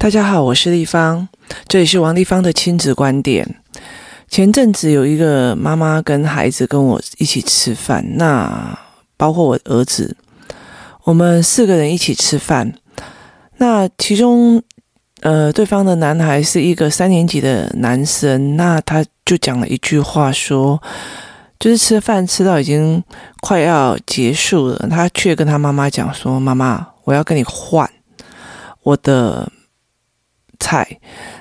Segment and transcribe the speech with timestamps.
[0.00, 1.28] 大家好，我是丽芳，
[1.66, 3.56] 这里是王立芳的亲子观点。
[4.28, 8.78] 前阵子有一个妈妈跟孩子跟我一起吃饭，那
[9.16, 10.16] 包括我儿子，
[11.02, 12.72] 我们四个人一起吃饭。
[13.56, 14.62] 那其中，
[15.22, 20.80] 呃，对方的男孩是一个三年级的男生，那他就讲了一句话说，
[21.58, 23.02] 就是吃饭吃到已经
[23.40, 27.90] 快要结束了，他却跟他妈妈讲说：“妈妈，我要跟你换
[28.84, 29.50] 我的。”
[30.60, 30.98] 菜，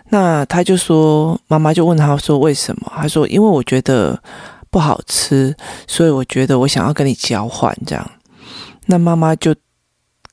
[0.10, 2.92] 那他就说，妈妈就问他说为什么？
[2.96, 4.22] 他说因为我觉得
[4.70, 5.56] 不好吃，
[5.88, 8.12] 所以我觉得我想要跟你交换这样。
[8.86, 9.56] 那妈妈就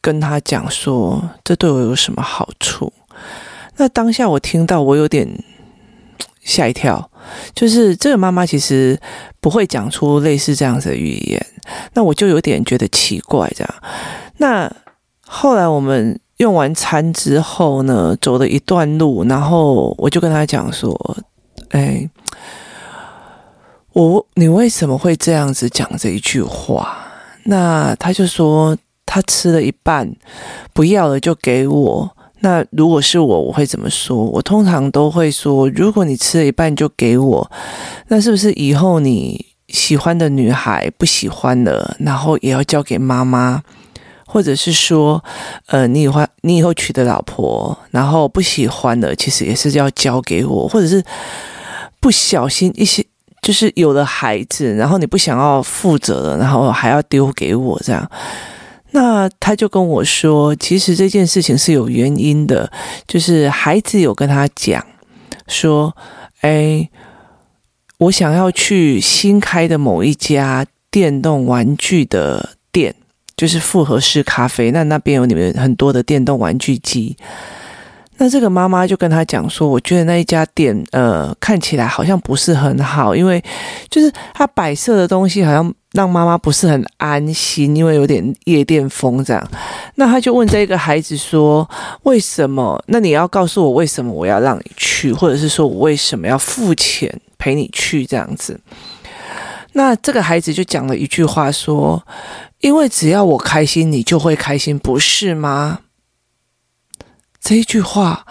[0.00, 2.92] 跟他讲说，这对我有什么好处？
[3.76, 5.26] 那当下我听到，我有点
[6.42, 7.10] 吓一跳，
[7.54, 9.00] 就是这个妈妈其实
[9.40, 11.46] 不会讲出类似这样子的语言，
[11.94, 13.74] 那我就有点觉得奇怪这样。
[14.36, 14.70] 那
[15.26, 16.20] 后来我们。
[16.38, 20.92] 用完餐之后呢，走了一段路，然后我就跟他讲说
[21.70, 22.08] ：“哎，
[23.92, 26.98] 我你为什么会这样子讲这一句话？”
[27.46, 30.10] 那他就说他吃了一半，
[30.72, 32.10] 不要了就给我。
[32.40, 34.16] 那如果是我，我会怎么说？
[34.16, 37.50] 我通常都会说：如果你吃了一半就给我，
[38.08, 43.62] 那是不是以后你喜欢的女孩不喜欢了，然后也要交给妈妈？
[44.34, 45.22] 或者是说，
[45.66, 51.00] 呃，你以后你以后娶的老婆，然后不喜欢的，其实也是要交给我，或者是
[52.00, 53.06] 不小心一些，
[53.42, 58.10] 就是有了孩子，然后你不想要负责了，然后还要丢给我这样。
[58.90, 62.68] 那他就跟我说，其实这件事情是有原因的，
[63.06, 64.84] 就是孩子有跟他讲
[65.46, 65.96] 说，
[66.40, 66.90] 哎，
[67.98, 72.96] 我想要去新开的某一家电动玩具的店。
[73.44, 77.14] 就是复合式咖啡，那那边有你们很多的电动玩具机。
[78.16, 83.44] 那这个妈妈就跟他讲说，我觉得那一家店，呃，看起来好像不是很好，因为
[83.90, 89.50] 就是他摆设的东西好像让妈妈不是很安心，因为有点夜店风这样。
[89.96, 91.68] 那他就问这个孩子说，
[92.04, 92.82] 为什么？
[92.86, 98.58] 那你要告诉我为什么我要让你去，或者是说我为什么要付钱陪你去这样子？
[99.72, 102.02] 那这个孩子就讲了一句话说。
[102.64, 105.80] 因为只要我开心，你就会开心，不是吗？
[107.38, 108.24] 这句话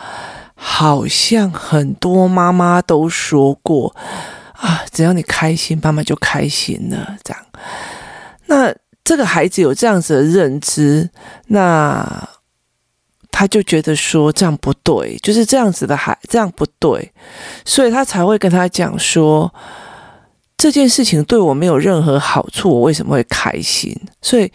[0.55, 3.95] 好像很多妈妈都说过
[4.53, 7.15] 啊，只要你开心，妈妈就开心了。
[7.23, 7.45] 这样，
[8.47, 8.73] 那
[9.03, 11.11] 这个孩子有这样子的认知，
[11.49, 12.27] 那
[13.29, 17.13] 他就觉得说这样不对，就是这样子的孩这样不对，
[17.65, 19.53] 所以他才会跟他讲说。
[20.57, 23.93] 这件事情对我没有任何好处，我为什么会开心？
[24.21, 24.49] 所以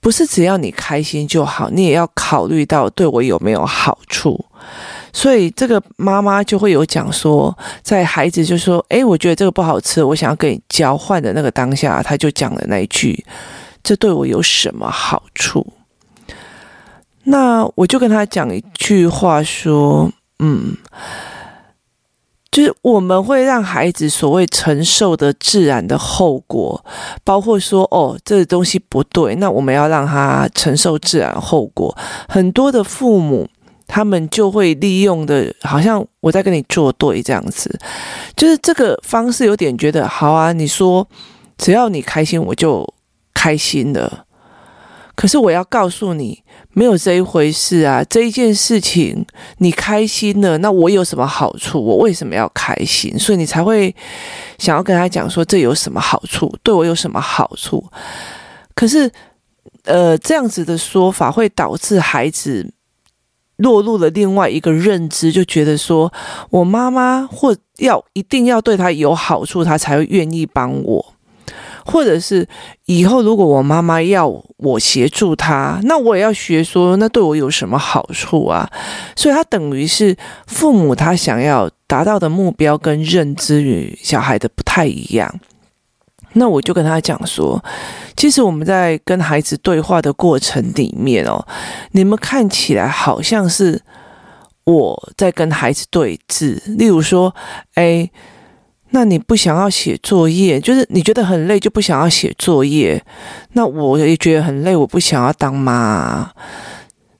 [0.00, 4.42] 不是只要你开心就好，你也要考虑到对我有没有好处。
[5.12, 13.24] 所以这个妈妈就会有讲说，在孩子就说：“诶，我觉得这个不好吃，我想要跟你交换的那个当下，他就讲了那一句
[13.82, 15.66] ：‘这对我有什么好处？’
[17.24, 20.10] 那我就跟他讲一句话说
[20.40, 20.76] ：‘嗯。’
[22.56, 26.82] 就是我们会让孩子所谓承受的自然的后果，
[27.22, 31.94] 包括说哦，这个东西不对，那我们要让他承受自然后果。
[32.26, 33.46] 很多的父母
[33.86, 37.78] 他们就会利用的，好像我在跟你作对这样子，
[38.34, 40.54] 就是这个方式有点觉得好啊。
[40.54, 41.06] 你说
[41.58, 42.90] 只要你开心，我就
[43.34, 44.24] 开心了。
[45.16, 48.04] 可是我要告诉你，没有这一回事啊！
[48.04, 49.26] 这一件事情
[49.58, 51.82] 你开心了，那我有什么好处？
[51.82, 53.18] 我为什么要开心？
[53.18, 53.92] 所以你才会
[54.58, 56.54] 想要跟他讲说，这有什么好处？
[56.62, 57.82] 对我有什么好处？
[58.74, 59.10] 可是，
[59.84, 62.70] 呃，这样子的说法会导致孩子
[63.56, 66.12] 落入了另外一个认知，就觉得说
[66.50, 71.15] 我妈妈或要一定要对他有好处，他才会愿意帮我。
[71.86, 72.46] 或者是
[72.86, 74.26] 以后如果我妈妈要
[74.56, 78.68] 我协助她，那我也要学说，那对我有什么好处啊？
[79.14, 80.16] 所以他等于是
[80.48, 85.32] 父母他想要达到的目标跟认知与小孩的不太一样。
[86.32, 87.64] 那我就跟他讲说，
[88.16, 91.46] 其实我们在跟孩子对话的过程里面哦，
[91.92, 93.80] 你们看起来好像是
[94.64, 97.32] 我在跟孩子对峙，例如说，
[97.74, 98.10] 哎。
[98.96, 102.98] 那你不想要写作业，就是你觉得很累就不想要写作业。
[103.52, 106.32] 那我也觉得很累，我不想要当妈。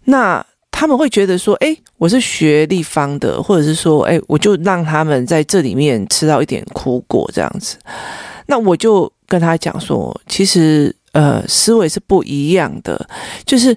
[0.05, 7.76] 那他们会觉得说，哎，我是学立方的，或者是说，哎，我就让他们在这里面吃到一点苦果这样子。
[8.46, 13.06] 那我就跟他讲说，其实呃，思维是不一样的，
[13.44, 13.76] 就是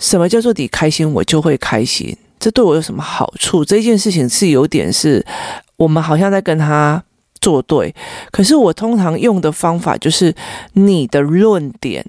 [0.00, 2.16] 什么叫做你开心，我就会开心。
[2.40, 3.64] 这对我有什么好处？
[3.64, 5.24] 这件事情是有点是，
[5.76, 7.00] 我们好像在跟他
[7.42, 7.94] 做对。
[8.30, 10.34] 可是我通常用的方法就是
[10.72, 12.02] 你的论点，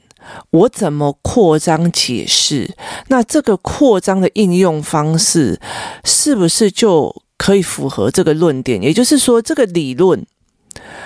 [0.51, 2.73] 我怎么扩张解释？
[3.09, 5.59] 那这个扩张的应用方式
[6.05, 8.81] 是不是就可以符合这个论点？
[8.81, 10.25] 也就是说，这个理论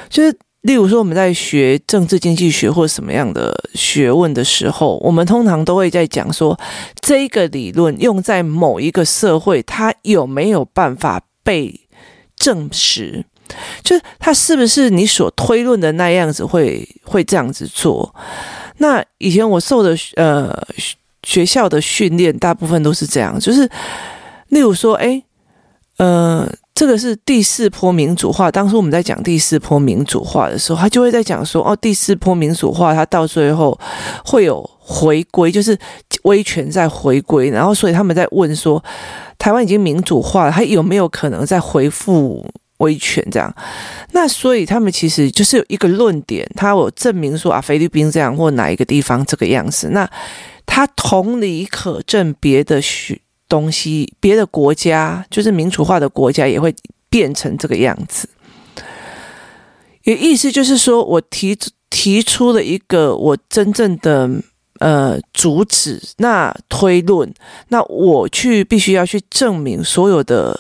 [0.10, 0.38] 就是。
[0.62, 6.60] 例如说，我们在学政治经济学或什么样的学问的时候，我们通常都会在讲说，
[7.00, 11.88] 这个理论用在某一个社会，它有没有办法被
[12.36, 13.24] 证实？
[13.84, 18.14] 就是他是不是你所推论的那样子会会这样子做？
[18.78, 20.56] 那以前我受的呃
[21.24, 23.70] 学校的训练，大部分都是这样，就是
[24.50, 25.24] 例如说，诶，
[25.98, 26.50] 呃。
[26.78, 28.52] 这个是第四波民主化。
[28.52, 33.76] 当时我们在讲第四波民主化的时候，他就会在讲说：“哦，第四波民主化，它到最后
[34.24, 35.76] 会有回归，就是
[36.26, 37.50] 威权在回归。
[37.50, 38.84] 然后，所以他们在问说，
[39.40, 42.46] 台湾已经民主化了，还有没有可能再回复
[42.78, 43.26] 威权？
[43.32, 43.54] 这样？
[44.12, 49.90] 那所以他们其实就是有一个论点，他有证明说啊，菲律宾这样或哪一个地方这个样子。
[49.90, 50.10] 那
[50.66, 56.76] 他同理可证别的许。”东西，别的国家就是民主化的国家也会
[57.10, 58.28] 变成这个样子。
[60.04, 61.58] 也意思就是说，我提
[61.90, 64.30] 提出了一个我真正的
[64.80, 67.34] 呃主旨，那推论，
[67.70, 70.60] 那我去必须要去证明所有的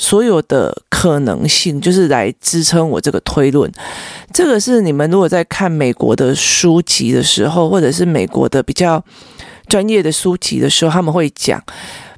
[0.00, 3.70] 所有的可能性，就是来支撑我这个推论。
[4.32, 9.04] 这个是你们如果在看美国的书籍的时候，或者是美国的比较。
[9.68, 11.62] 专业的书籍的时候，他们会讲，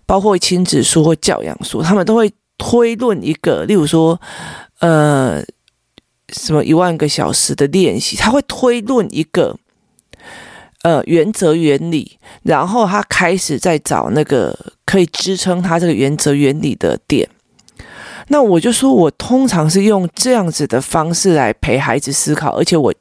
[0.07, 4.19] 包括亲子书或教养书，他们都会推论一个，例如说，
[4.81, 5.45] 呃，
[6.33, 9.59] 什么一万个小时的练习，他会推论一个，
[10.81, 17.29] 呃，原则原理，然后他开始在找那个可以支撑他这个原则原理的点。
[18.29, 22.93] 那我就说，我通常是用这样子的方式来陪孩子思考，而且我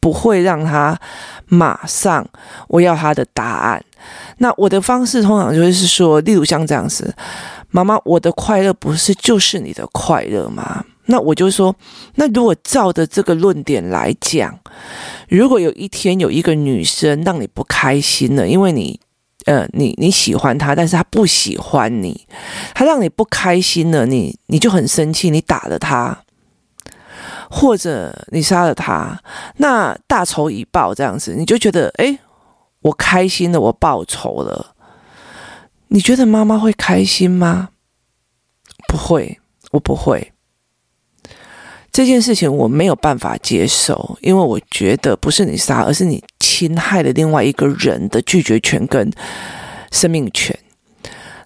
[0.00, 0.98] 不会让他
[1.46, 2.26] 马上
[2.68, 3.84] 我要他的答案。
[4.38, 7.12] 那我的方式通常就是说，例如像这样子，
[7.70, 10.84] 妈妈，我的快乐不是就是你的快乐吗？
[11.06, 11.74] 那我就说，
[12.16, 14.56] 那如果照着这个论点来讲，
[15.28, 19.00] 如果有一天有一个女生让你不开心了，因为你，
[19.48, 22.26] 呃，你你喜欢他，但是他不喜欢你，
[22.74, 26.24] 他让你不开心了，你你就很生气，你打了他，
[27.50, 29.18] 或者你杀了他，
[29.56, 32.18] 那大仇已报这样子，你就觉得，诶。
[32.82, 34.76] 我开心了，我报仇了。
[35.88, 37.70] 你觉得妈妈会开心吗？
[38.86, 39.40] 不会，
[39.72, 40.32] 我不会。
[41.90, 49.10] 这件事情我没有办法接受，因为我觉得不是你杀，而是你侵害了另外一个人的拒绝权跟
[49.90, 50.58] 生命权。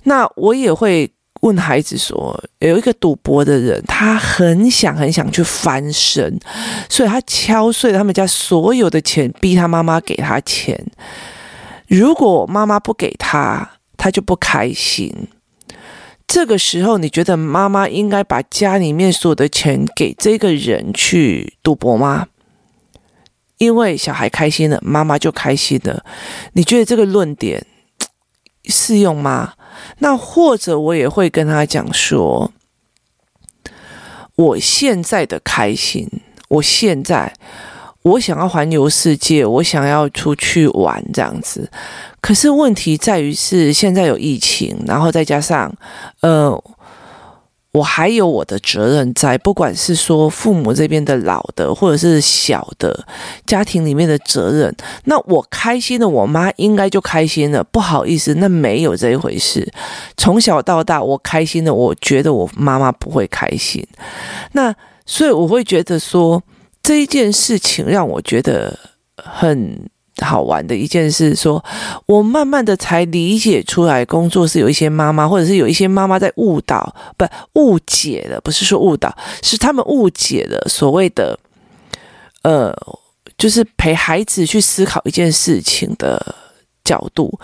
[0.04, 1.12] 那我也会。
[1.42, 6.38] 问孩子说：“有一个赌博的人，他很想很想去翻身，
[6.88, 10.80] 所以他敲碎了他们家所有的钱，逼他妈妈给他钱。
[11.88, 15.26] 如果妈妈不给他，他就不开心。
[16.28, 22.28] 这个时候，你觉得妈妈应该把家里面所有的钱给这个人去赌博吗？
[23.62, 26.04] 因为小孩开心了，妈妈就开心了。
[26.54, 27.64] 你觉得这个论点
[28.64, 29.52] 适用吗？”
[30.00, 32.52] 那或者我也会跟他讲说，
[34.34, 36.08] 我现在的开心，
[36.48, 37.32] 我现在
[38.02, 41.70] 我想要环游世界，我想要出去玩这样子。
[42.20, 45.72] 可是问题在于是现在有疫情，然后再加上
[46.22, 46.62] 呃。
[47.72, 53.06] 我还有我的责任在，不管是说父母这边的老的，或者是小的
[53.46, 54.74] 家庭里面的责任。
[55.04, 57.64] 那我开心的，我妈应该就开心了。
[57.64, 59.66] 不好意思，那没有这一回事。
[60.18, 63.82] 从小到大，我开心的，我觉得我妈妈不会开心。
[64.52, 64.74] 那
[65.06, 66.42] 所以我会觉得说，
[66.82, 68.78] 这一件事情让我觉得
[69.16, 69.88] 很。
[70.22, 71.62] 好玩的一件事，说
[72.06, 81.38] 我慢慢的才理解出来，工作是有一些妈妈，或者是有一些妈妈在误导，不误解了，不是说误导，是他们误解了所谓的，
[82.42, 82.74] 呃，
[83.36, 86.34] 就是陪孩子去思考一件事情的
[86.84, 87.38] 角度，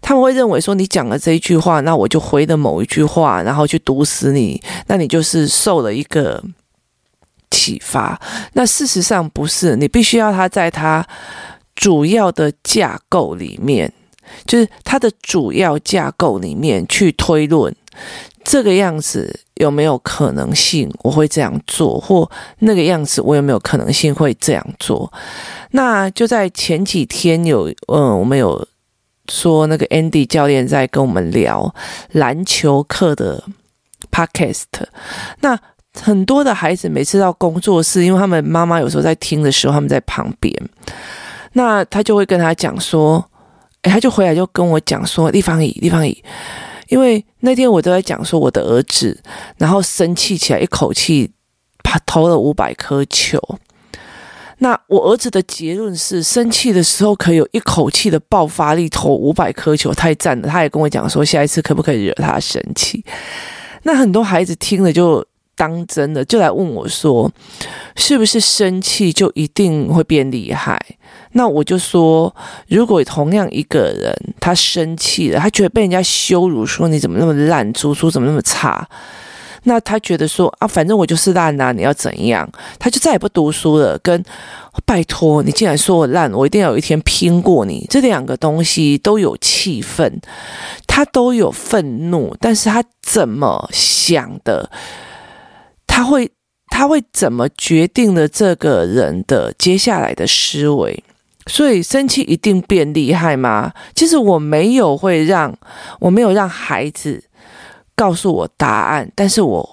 [0.00, 6.42] 他们会认为说你讲了这一句话，那我就回的某一句话，然后去毒死你，那你就是受了一个
[7.50, 8.20] 启发。
[8.54, 11.06] 那事实上不是，你必须要他在他。
[11.76, 13.92] 主要的架构里面，
[14.44, 17.72] 就是它的主要架构里面去推论
[18.42, 22.28] 这个样子有没有可能性我会这样做，或
[22.60, 25.12] 那个样子我有没有可能性会这样做？
[25.70, 28.66] 那就在前几天有，嗯，我们有
[29.28, 31.74] 说那个 Andy 教练在跟我们聊
[32.12, 33.42] 篮球课的
[34.10, 34.64] Podcast，
[35.40, 35.58] 那
[36.00, 40.54] 很多的孩子每次到工作室，因为他们妈妈有时候在听的时候，他们在旁边，
[41.56, 43.24] 那他就会跟他讲说，
[43.80, 46.22] 哎，他就回来就跟我讲说，立方体，立方体，
[46.88, 49.18] 因为那天我都在讲说我的儿子，
[49.56, 51.32] 然后生气起来，一口气
[51.82, 53.40] 他投了五百颗球。
[54.58, 60.48] 那我儿子的结论是，生气的时候可以有一口气的爆发力，投五百颗球，太赞了。
[60.48, 63.02] 他也跟我讲说，下一次可不可以惹他生气？
[63.84, 65.24] 那很多孩子听了就
[65.56, 67.30] 当真的，就来问我说，
[67.96, 70.78] 是不是生气就一定会变厉害？
[71.32, 72.34] 那我就说，
[72.68, 78.86] 如果同样一个人他生气了，他觉得被人家羞辱，说你怎么那么烂，读书怎么那么差？
[79.64, 82.48] 那他觉得说啊，反正我就是烂啊，你要怎样？
[82.78, 83.98] 他就再也不读书了。
[83.98, 84.24] 跟
[84.84, 87.84] 拜托你，既然说我烂，我一定要有一天拼过你。
[87.90, 90.20] 这两个东西都有气愤，
[90.86, 94.70] 他都有愤怒，但是他怎么想的？
[95.96, 96.30] 他会
[96.66, 101.02] 他会怎么决定了这个人的接下来的思维？
[101.46, 103.72] 所以生气一定变厉害吗？
[103.94, 105.56] 其实我没有会让，
[105.98, 107.24] 我没有让孩子。
[107.94, 109.66] 告诉我答案，但是我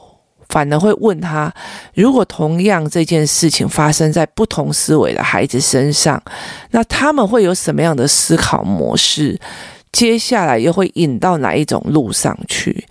[0.48, 1.54] 反而会问他：
[1.94, 6.24] 如果同样这件事情发生在不同思维的孩子身上，
[6.72, 9.38] 那他们会有什么样的思考模式？
[9.94, 12.86] 接下来又会引到哪一种路上去？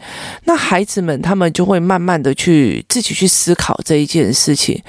[0.45, 4.83] 那孩子们他们就会慢慢的去自己去思考这一件事情。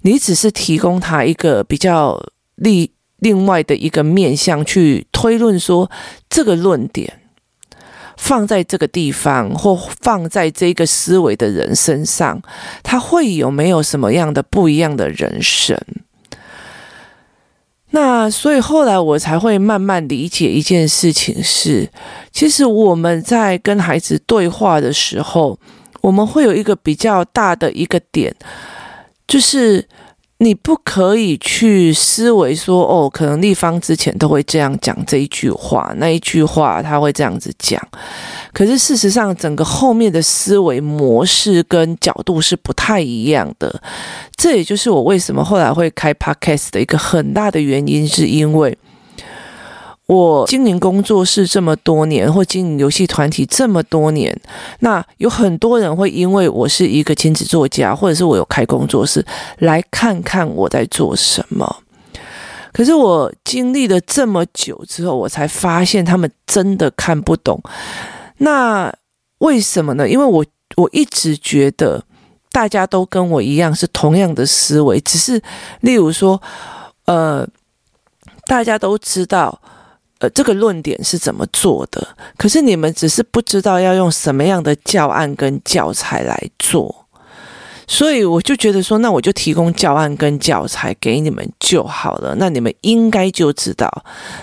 [0.00, 2.18] 你只是提供他一个比较
[2.54, 5.90] 另另外的一个面向去推论说
[6.30, 7.20] 这个论点。
[8.16, 12.40] 放在这个地方，或放在这个思维的人身上，
[12.82, 15.78] 他会有没有什么样的不一样的人生？
[17.96, 21.88] 那所以后来我才会慢慢理解一件事情是，
[22.30, 25.58] 其实我们在跟孩子对话的时候，
[26.02, 28.34] 我们会有一个比较大的一个点，
[29.26, 29.88] 就是。
[30.38, 37.80] 你不可以去思维说哦，可能立方之前都会这样讲这一句话，那一句话他会这样子讲。
[38.52, 43.82] 可是事实上，整个后面的思维模式跟角度是不太一样的。
[44.36, 48.76] 这也就是我为什么后来会开 Podcast 的一个很大的原因，是因为。
[50.06, 54.32] 我经营工作室这么多年，或经营游戏团体这么多年，
[54.78, 59.24] 那有很多人会因为我是一个亲子作家，或者是我有开工作室，
[59.58, 61.82] 来看看我在做什么。
[62.72, 67.60] 可是我经历了这么久之后，我才发现他们真的看不懂。
[68.38, 68.94] 那
[69.38, 70.08] 为什么呢？
[70.08, 70.44] 因为我
[70.76, 72.04] 我一直觉得
[72.52, 75.42] 大家都跟我一样是同样的思维，只是
[75.80, 76.40] 例如说，
[77.06, 77.44] 呃，
[78.46, 79.60] 大家都知道。
[80.18, 82.06] 呃，这个论点是怎么做的？
[82.38, 87.04] 可是你们只是不知道要用什么样的教案跟教材来做，
[87.86, 92.34] 所以我就觉得说，那我就提供教案跟教材给你们就好了。
[92.38, 93.90] 那你们应该就知道。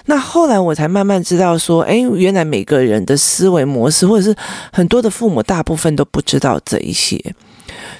[0.06, 4.36] 那后来我才慢慢知道说，哎，原来每个人的思维模式，或者是
[4.72, 7.20] 很多的父母，大部分都不知道这一些。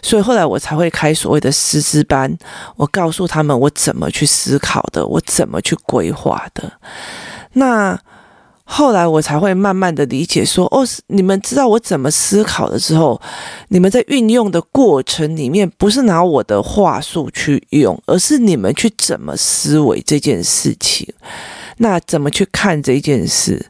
[0.04, 2.38] 所以后来我才会开所谓的师资班，
[2.76, 6.72] 我告诉他们我怎么去思考的，我怎么去规划的。
[7.54, 8.00] 那
[8.66, 13.22] 后来我才会慢慢的理解说，哦，你们知道我怎么思考的之后，
[13.68, 21.06] 你们在运用的过程里面，不是拿我的话术去用，而是你们去怎么思维这件事情，
[21.78, 23.64] 那怎么去看这件事，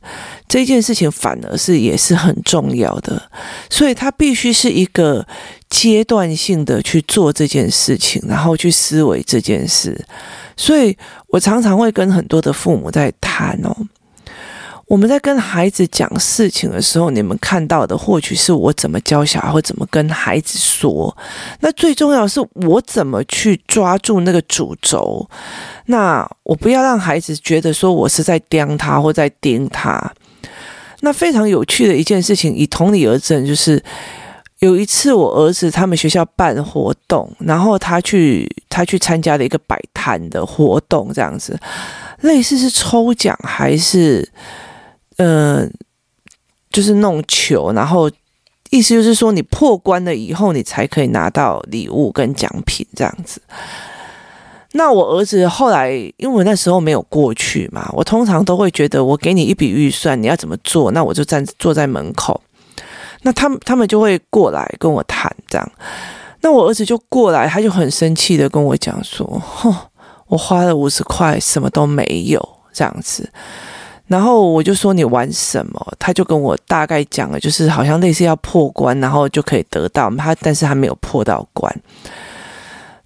[0.47, 3.29] 这件事情反而是也是很重要的，
[3.71, 5.25] 所以它必须是一个
[5.69, 10.05] 阶段性的去做这件事情，然后去思维这件事。
[10.55, 10.95] 所以
[11.33, 13.75] 我常常会跟很多的父母在谈哦，
[14.85, 21.17] 我们在跟孩子讲事情的时候，你们看到的或许是我怎么教小孩，或怎么跟孩子说。
[21.61, 25.27] 那最重要的是我怎么去抓住那个主轴。
[25.87, 30.13] 那我不要让孩子觉得说我是在刁他或在盯他。
[30.99, 33.81] 那非常有趣的一件事情，以同理而证，就是。
[34.63, 41.59] 有一次，我儿子他们学校办活动，然后他去他去参加了一个摆摊的活动，这样子，
[42.21, 44.25] 类似是抽奖还是，
[45.17, 45.67] 呃，
[46.71, 48.09] 就是弄球，然后
[48.69, 53.41] 意思就是说你破关了以后，你才可以拿到礼物跟奖品这样子。
[54.71, 62.39] 那我儿子后来，因为我那时候没有过去嘛，我通常都会觉得，我给你一笔预算，你要怎么做，那我就站坐在门口。
[63.23, 65.71] 那他们他们就会过来跟我谈这样，
[66.41, 69.73] 那我儿子就过来，他就很生气的跟我讲说：“哼，
[70.27, 73.29] 我花了五十块，什么都没有这样子。”
[74.07, 75.93] 然后我就说你玩什么？
[75.97, 81.73] 他就跟我大概讲了，就是好像类似要破关，然后就可以得到他，但是他没有破到关。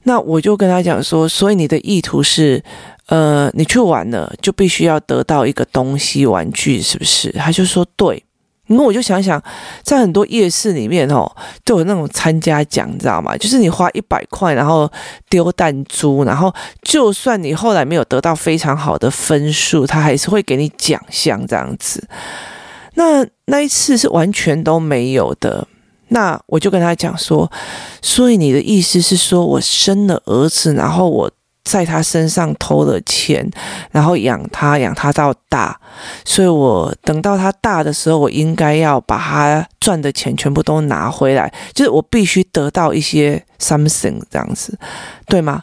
[0.03, 2.63] 那我就跟他讲说，所以你的意图是，
[3.05, 7.31] 呃，你去玩了就必须要得到一个东西玩具，是不是？
[7.33, 8.23] 他就说对。
[8.67, 9.41] 因为我就想想，
[9.81, 11.25] 在很多夜市里面哦，
[11.63, 13.35] 都有那种参加奖，你知道吗？
[13.37, 14.91] 就是你花一百块，然后
[15.29, 22.07] 丢弹珠，然后就算你后来没有得到非常好的分数，他还是会给你奖项这样子。
[22.95, 25.67] 那那一次是完全都没有的。
[26.09, 27.51] 那我就跟他讲说，
[28.01, 31.31] 所以你的意思是说我生了儿子，然后我。
[31.67, 33.45] 在他身上偷了钱，
[33.91, 35.77] 然后养他，养他到大，
[36.23, 44.79] 所以我等到他大的时候，我应该要把他赚的钱全部都拿回来，就是我必须得到一些 something 这样子，
[45.27, 45.61] 对吗？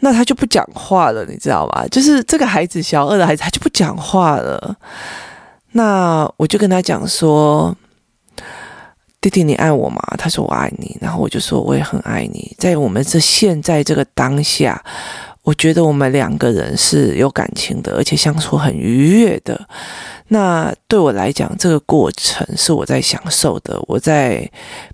[0.00, 1.86] 那他就不讲话了，你知道吗？
[1.88, 4.76] 就是这个孩子，小二的孩子，他就不讲话了。
[5.72, 7.74] 那我就跟他讲说。
[9.24, 10.02] 弟弟，你爱我吗？
[10.18, 12.54] 他说我爱你，然后我就说我也很爱你。
[12.58, 14.84] 在我们这现在这个当下，
[15.40, 19.58] 我觉得我们两个人是有感情的，而且相处很愉悦的。
[20.28, 24.46] 那对我来讲，这个过程是我在享受的，我在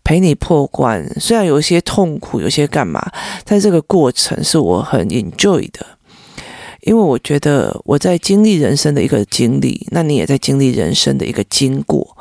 [0.04, 3.04] 陪你破关，虽然有一些痛苦，有些干嘛，
[3.44, 5.84] 但这个过程是我很 enjoy 的，
[6.82, 12.16] 因为我觉得我在经历人生的一个经历，那你也在经历人生的一个经过。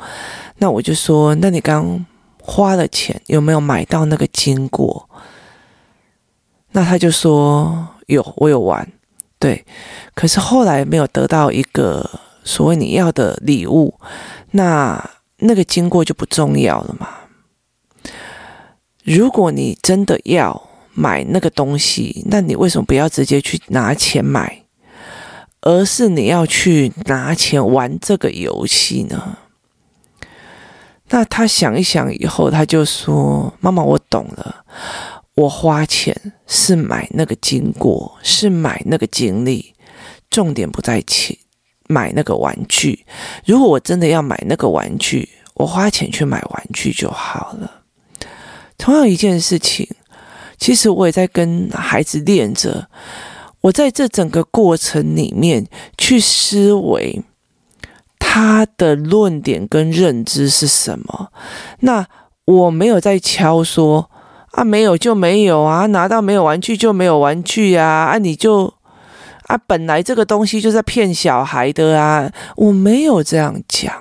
[0.60, 2.06] 那我就说，那你刚
[2.38, 5.08] 花了钱，有没有买到那个经过？
[6.72, 8.86] 那他就说有，我有玩，
[9.38, 9.64] 对。
[10.14, 12.08] 可是后来没有得到一个
[12.44, 13.94] 所谓你要的礼物，
[14.50, 17.08] 那那个经过就不重要了嘛。
[19.02, 24.62] 如果你真的要买那个东西，那你为什么不要直接去拿钱买，
[25.62, 29.38] 而是你要去拿钱玩这个游戏呢？
[31.12, 34.64] 那他想一想以后，他就说：“妈妈，我懂了。
[35.34, 36.14] 我花钱
[36.46, 39.74] 是买那个经过，是买那个经历，
[40.30, 41.36] 重点不在钱，
[41.88, 43.04] 买那个玩具。
[43.44, 47.82] 如果我真的要买那个玩具，我花钱去买玩具就好了。
[48.78, 49.88] 同样一件事情，
[50.58, 52.88] 其实我也在跟孩子练着，
[53.62, 55.66] 我在这整个过程里面
[55.98, 57.20] 去思维。”
[58.32, 61.32] 他的论点跟认知是什么？
[61.80, 62.06] 那
[62.44, 64.08] 我没有在敲说
[64.52, 68.72] 啊，没有就没有啊，拿到没有玩具就没有玩具啊，啊，你就
[69.48, 73.92] 啊，本来这个东西就在骗小孩的啊，我没有这样讲，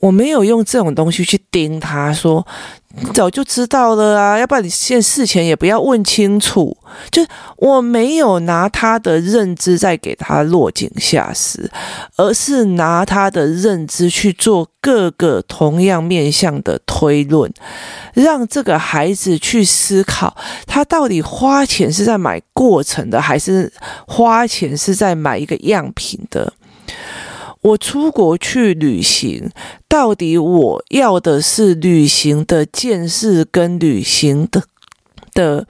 [0.00, 2.46] 我没有用这种东西去盯他说。
[3.14, 6.76] 早就知道了啊，要不然你现事前也不要问清楚。
[7.12, 7.24] 就
[7.56, 11.70] 我没有拿他的认知在给他落井下石，
[12.16, 17.52] 而是拿他的认知去做各个同样面向的推论，
[18.12, 20.36] 让这个孩子去思考，
[20.66, 23.72] 他到底花钱是在买过程的，还是
[24.08, 26.52] 花钱是在买一个样品的。
[27.62, 29.50] 我出国去旅行，
[29.86, 34.62] 到底我要的是旅行的见识跟旅行的
[35.34, 35.66] 的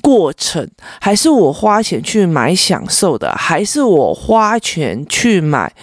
[0.00, 5.74] 过程，还是我花钱去买享受的，还是我花钱去买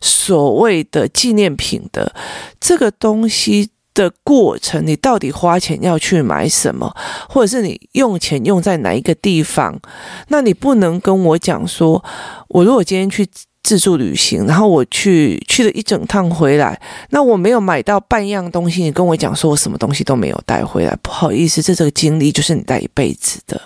[0.00, 2.14] 所谓的纪念品的
[2.60, 4.86] 这个东西的过程？
[4.86, 6.94] 你到底花钱要去买什么，
[7.28, 9.80] 或者是你用钱用在哪一个地方？
[10.28, 12.04] 那你不能跟我讲说，
[12.48, 13.28] 我如果今天去。
[13.64, 23.60] 自助旅行，然后我去去了一整趟回来，那我没有买到半样东西，你跟我讲说我什么东西都没有带回来，不好意思，这这个经历就是你带一辈子的。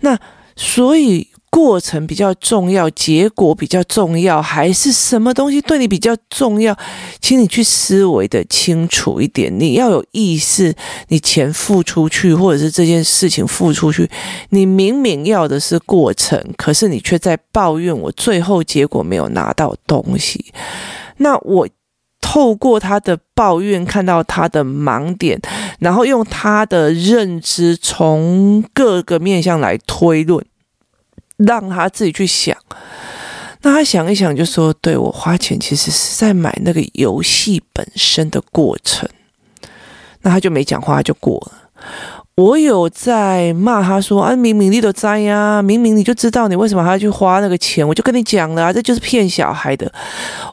[0.00, 0.18] 那
[0.56, 1.31] 所以。
[1.54, 6.74] 过程比较重要，结果比较重要，还是什么东西对你比较重要？
[7.20, 9.52] 请你去思维的清楚一点。
[9.60, 10.74] 你要有意识，
[11.08, 14.10] 你钱付出去，或者是这件事情付出去，
[14.48, 20.46] 你明明要的是过程，可是你却在抱怨我最后结果没有拿到东西。
[21.18, 21.68] 那我
[22.22, 25.38] 透过他的抱怨，看到他的盲点，
[25.80, 30.42] 然后用他的认知，从各个面向来推论。
[31.36, 32.56] 让他自己去想，
[33.62, 39.08] 那他想一想就说：“对，我花钱其实是在买那个游戏本身的过程。”
[40.22, 41.82] 那他就没讲话，就过了。
[42.34, 49.92] 我有在骂他说啊，明明你都在呀，明明你就知道你为什么还要去花那个钱，我就跟你讲了啊，这就是骗小孩的。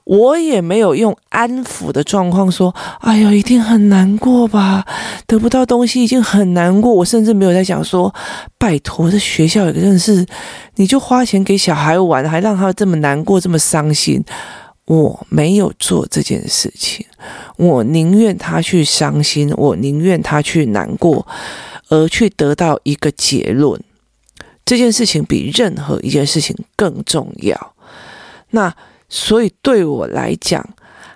[0.04, 4.86] 我也没有用安抚的状况说，哎呦，一定很难过吧，
[5.26, 6.94] 得不到东西已经很难过。
[6.94, 8.14] 我甚至没有在想说，
[8.58, 10.26] 拜托，这学校有个人是，
[10.76, 14.22] 你就花钱给小孩玩，还让他这么难过，这么伤心。
[14.86, 17.06] 我没有做这件事情，
[17.58, 21.28] 我宁愿他去伤心，我宁愿他去难过，
[21.90, 23.80] 而去得到一个结论。
[24.66, 27.74] 这件事情比任何一件事情更重要。
[28.52, 28.74] 那
[29.10, 30.64] 所以对我来讲，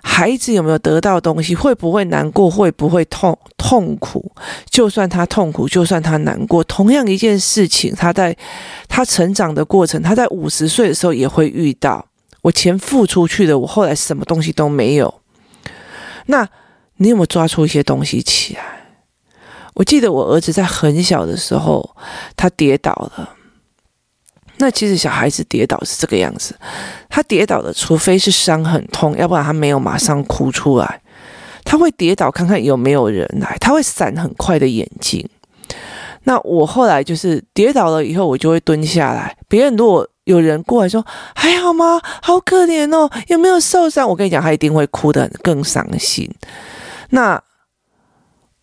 [0.02, 4.32] 孩子有没有得到东西，会不会难过，会不会痛痛苦？
[4.68, 8.36] 就算他痛苦，就算他难过，同样一件事情，他在
[8.88, 12.06] 他成长的过程，他在五十岁的时候也会遇到。
[12.42, 15.22] 我钱付出去的，我后来什么东西都没有。
[16.26, 16.48] 那
[16.96, 18.83] 你有没有抓出一些东西起来？
[19.74, 21.94] 我记得我儿子在很小的时候，
[22.36, 23.30] 他跌倒了。
[24.58, 26.56] 那其实小孩子跌倒是这个样子，
[27.08, 31.02] 他跌倒了，除非是伤很痛，要不然他没有马上哭出来。
[31.64, 35.28] 他会跌倒，看看有没有人来，他会闪很快的眼睛。
[36.24, 39.36] 那我后来就是跌倒了以后，我就会蹲下来。
[39.48, 42.00] 别人如果有人过来说：“还好吗？
[42.22, 46.30] 好可怜哦，有没有受伤？”我跟你讲，他一定会哭得更伤心。
[47.10, 47.42] 那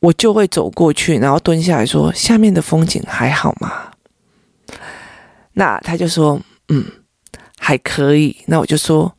[0.02, 3.92] 我就会走过去，然后蹲下来说：“下面的风景还好吗？”
[5.54, 6.84] 那他就说：“嗯，
[7.58, 9.14] 还可以。”那我就说：“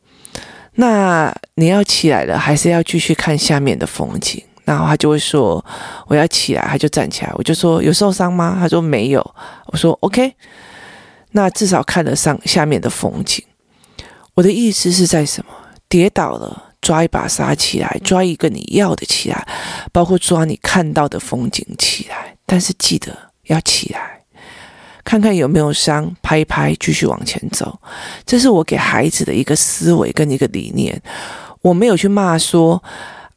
[0.75, 5.63] 那你要起来了，还是要继续看下面的风景？”然后他就会说
[6.07, 7.31] ：“我要起来。”他就站起来。
[7.35, 9.35] 我就说：“有受伤吗？”他说：“没有。”
[9.67, 10.35] 我说：“OK。”
[11.31, 13.43] 那至少看得上下面的风景。
[14.33, 15.51] 我的意思是在什么？
[15.87, 19.47] 跌倒了，抓一把沙起来，抓一个你要的起来，
[19.91, 22.35] 包括抓你看到的风景起来。
[22.45, 23.17] 但是记得
[23.47, 24.19] 要起来，
[25.03, 27.79] 看看有没有伤，拍一拍，继续往前走。
[28.25, 31.01] 这是我给孩子的一个思维跟一个理念。
[31.61, 32.83] 我没有去骂说。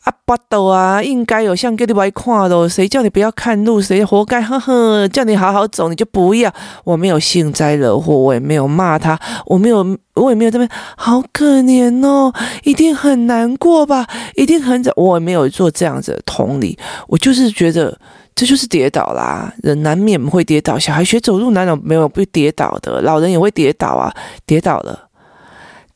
[0.07, 6.53] 啊，巴豆啊，应该有像给你外看的，谁叫你不要看路，谁活该，呵呵，叫你好好走，你就不要。
[6.85, 14.81] 我没有幸灾乐祸，我也没有骂他，我没有，我也没有这边好可怜哦，一定很难过吧，一定很……
[14.95, 17.99] 我也没有做这样子的同理，我就是觉得
[18.37, 23.01] 这就是跌倒啦，人难免会跌倒，小孩学走路难道没有被跌倒的？
[23.01, 24.15] 老人也会跌倒啊，
[24.47, 25.09] 跌倒了。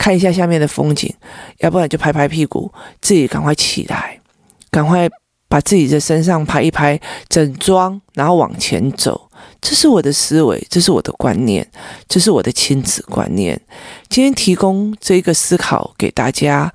[0.01, 1.15] 看一下下面的风景，
[1.59, 4.19] 要不然就拍拍屁股，自己赶快起来，
[4.71, 5.07] 赶快
[5.47, 9.29] 把自己的身上拍一拍，整装，然后往前走。
[9.61, 11.67] 这是我的思维，这是我的观念，
[12.09, 13.61] 这是我的亲子观念。
[14.09, 16.73] 今天提供这一个思考给大家，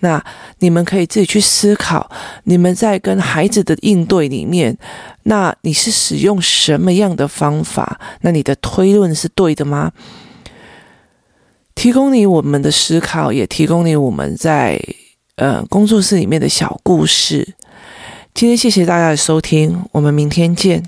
[0.00, 0.22] 那
[0.58, 2.10] 你们可以自己去思考，
[2.44, 4.76] 你们在跟孩子的应对里面，
[5.22, 7.98] 那你是使用什么样的方法？
[8.20, 9.90] 那你的推论是对的吗？
[11.76, 14.80] 提供你我们的思考，也提供你我们在
[15.36, 17.54] 呃工作室里面的小故事。
[18.34, 20.82] 今天谢谢大家的收听，我们明天见。